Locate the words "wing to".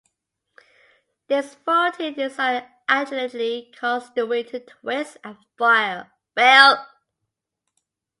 4.25-4.59